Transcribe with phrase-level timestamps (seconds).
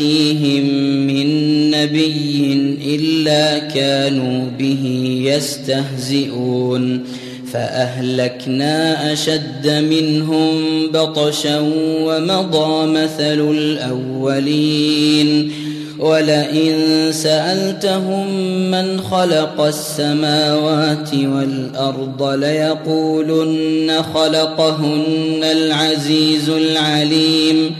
[0.00, 0.64] يأتيهم
[1.06, 2.52] من نبي
[2.84, 4.84] إلا كانوا به
[5.24, 7.04] يستهزئون.
[7.52, 10.52] فأهلكنا أشد منهم
[10.92, 11.60] بطشا
[12.02, 15.52] ومضى مثل الأولين.
[15.98, 16.74] ولئن
[17.10, 18.30] سألتهم
[18.70, 27.70] من خلق السماوات والأرض ليقولن خلقهن العزيز العليم.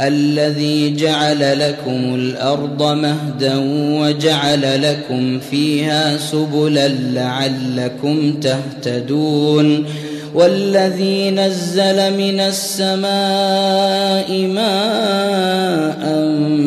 [0.00, 3.54] الذي جعل لكم الأرض مهدا
[4.00, 9.84] وجعل لكم فيها سبلا لعلكم تهتدون
[10.34, 16.04] والذي نزل من السماء ماء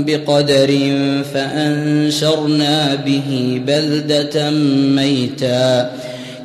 [0.08, 0.67] بقدر
[1.34, 4.50] فأنشرنا به بلدة
[4.95, 5.91] ميتا.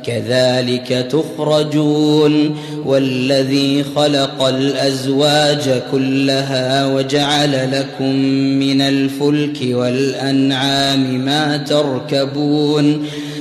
[0.05, 2.55] كذلك تخرجون.
[2.85, 8.15] والذي خلق الأزواج كلها وجعل لكم
[8.59, 13.05] من الفلك والأنعام ما تركبون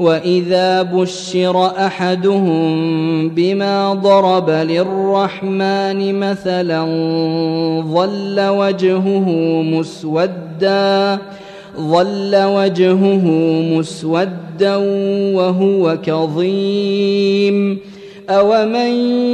[0.00, 6.84] واذا بشر احدهم بما ضرب للرحمن مثلا
[7.92, 9.28] ظل وجهه
[9.62, 11.18] مسودا
[11.80, 13.26] ظل وجهه
[13.76, 14.76] مسودا
[15.36, 17.78] وهو كظيم
[18.30, 18.90] أومن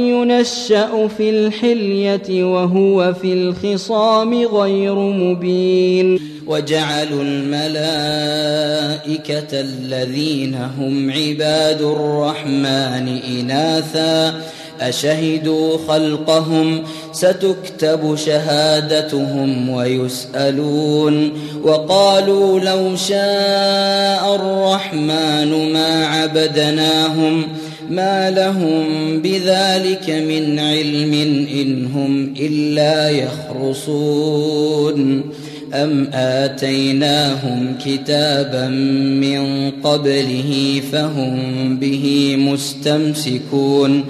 [0.09, 8.27] ينشأ في الحلية وهو في الخصام غير مبين وجعلوا الملائكة
[9.59, 14.41] الذين هم عباد الرحمن إناثا
[14.81, 21.31] أشهدوا خلقهم ستكتب شهادتهم ويسألون
[21.63, 27.47] وقالوا لو شاء الرحمن ما عبدناهم ۖ
[27.89, 28.85] ما لهم
[29.21, 31.13] بذلك من علم
[31.61, 35.21] إن هم إلا يخرصون.
[35.73, 44.03] أم آتيناهم كتابا من قبله فهم به مستمسكون.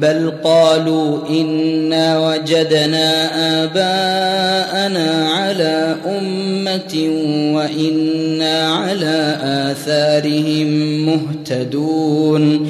[0.00, 3.30] بل قالوا إنا وجدنا
[3.64, 7.08] آباءنا على أمة
[7.54, 10.68] وإنا على آثارهم
[11.06, 12.69] مهتدون.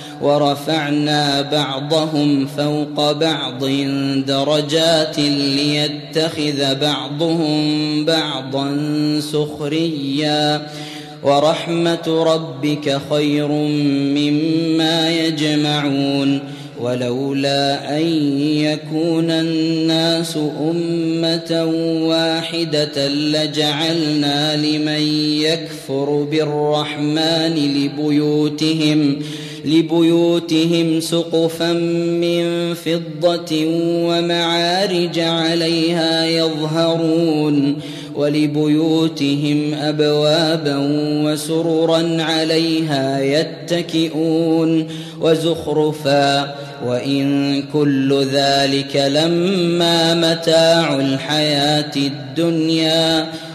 [0.21, 3.65] ورفعنا بعضهم فوق بعض
[4.27, 8.77] درجات ليتخذ بعضهم بعضا
[9.19, 10.67] سخريا.
[11.23, 13.47] ورحمة ربك خير
[14.17, 16.39] مما يجمعون.
[16.81, 18.07] ولولا أن
[18.41, 21.65] يكون الناس أمة
[22.07, 25.01] واحدة لجعلنا لمن
[25.41, 29.21] يكفر بالرحمن لبيوتهم.
[29.65, 33.65] لبيوتهم سقفا من فضة
[34.07, 37.75] ومعارج عليها يظهرون
[38.15, 40.77] ولبيوتهم أبوابا
[41.25, 44.87] وسررا عليها يتكئون
[45.21, 46.55] وزخرفا
[46.85, 53.27] وإن كل ذلك لما متاع الحياة الدنيا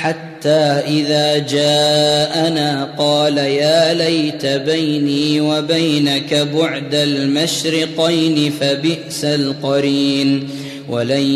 [0.00, 10.48] حتى إذا جاءنا قال يا ليت بيني وبينك بعد المشرقين فبئس القرين
[10.88, 11.26] ولن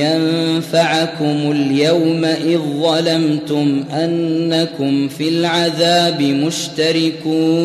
[0.00, 7.64] ينفعكم اليوم إذ ظلمتم أنكم في العذاب مشتركون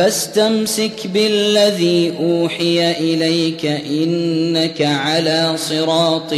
[0.00, 6.34] فاستمسك بالذي أوحي إليك إنك على صراط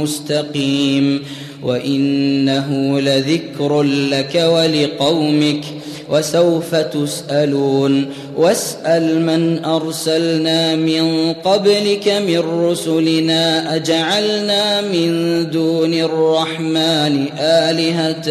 [0.00, 1.22] مستقيم
[1.62, 5.64] وإنه لذكر لك ولقومك
[6.10, 8.06] وسوف تسألون
[8.36, 15.10] واسأل من أرسلنا من قبلك من رسلنا أجعلنا من
[15.50, 18.28] دون الرحمن آلهة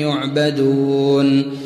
[0.00, 1.65] يعبدون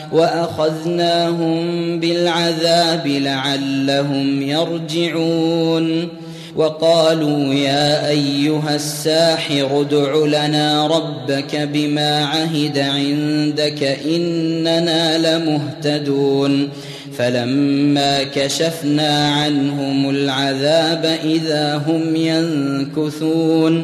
[0.11, 6.07] وأخذناهم بالعذاب لعلهم يرجعون.
[6.55, 16.69] وقالوا يا أيها الساحر ادع لنا ربك بما عهد عندك إننا لمهتدون.
[17.17, 23.83] فلما كشفنا عنهم العذاب إذا هم ينكثون.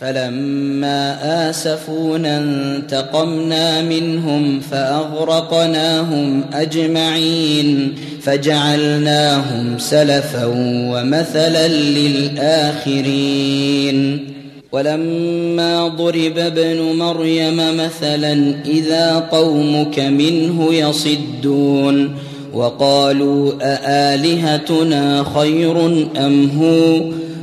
[0.00, 1.18] فلما
[1.50, 10.44] آسفونا انتقمنا منهم فأغرقناهم أجمعين فجعلناهم سلفا
[10.92, 11.68] ومثلا
[12.88, 13.46] للآخرين
[14.72, 22.16] ولما ضرب ابن مريم مثلا إذا قومك منه يصدون
[22.54, 25.86] وقالوا أآلهتنا خير
[26.16, 27.00] أم هو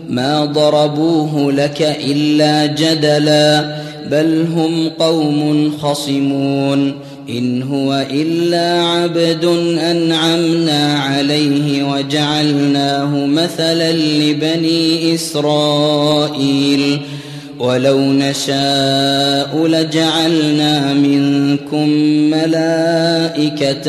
[0.09, 3.75] ما ضربوه لك إلا جدلا
[4.11, 6.93] بل هم قوم خصمون.
[7.29, 9.45] إن هو إلا عبد
[9.91, 16.99] أنعمنا عليه وجعلناه مثلا لبني إسرائيل.
[17.59, 21.89] ولو نشاء لجعلنا منكم
[22.29, 23.83] ملائكة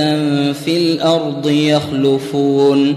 [0.53, 2.97] في الأرض يخلفون.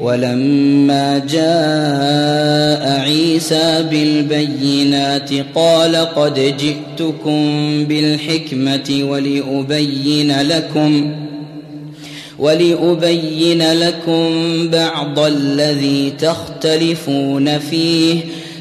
[0.00, 7.40] ولما جاء عيسى بالبينات قال قد جئتكم
[7.84, 11.14] بالحكمة ولأبين لكم
[12.38, 14.30] ولأبين لكم
[14.68, 18.20] بعض الذي تختلفون فيه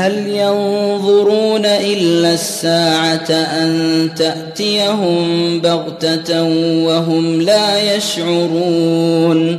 [0.00, 6.42] هل ينظرون إلا الساعة أن تأتيهم بغتة
[6.84, 9.58] وهم لا يشعرون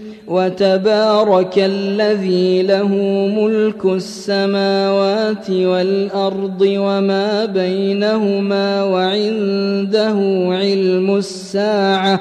[0.31, 2.87] وتبارك الذي له
[3.35, 10.17] ملك السماوات والأرض وما بينهما وعنده
[10.51, 12.19] علم الساعة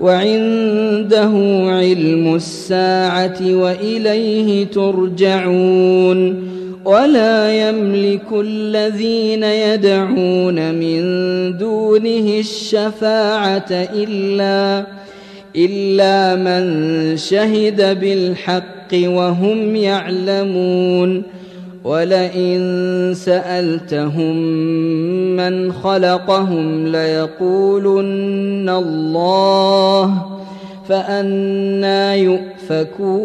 [0.00, 1.32] وعنده
[1.68, 6.48] علم الساعة وإليه ترجعون
[6.84, 11.00] ولا يملك الذين يدعون من
[11.56, 14.86] دونه الشفاعة إلا
[15.56, 21.22] إلا من شهد بالحق وهم يعلمون
[21.84, 24.36] ولئن سألتهم
[25.36, 30.26] من خلقهم ليقولن الله
[30.88, 33.24] فأنا يؤفكون